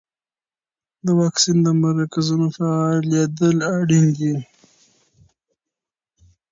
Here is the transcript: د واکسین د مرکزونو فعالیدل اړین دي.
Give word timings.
د 1.05 1.07
واکسین 1.19 1.57
د 1.63 1.67
مرکزونو 1.83 2.47
فعالیدل 2.55 3.57
اړین 3.77 4.05
دي. 4.17 4.35